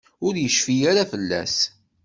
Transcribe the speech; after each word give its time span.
Ur 0.25 0.33
yecfi 0.37 0.75
ara 0.89 1.03
fell-as. 1.11 1.57